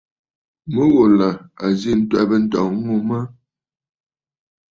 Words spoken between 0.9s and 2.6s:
ghù là à zî ǹtwɛ̀bə̂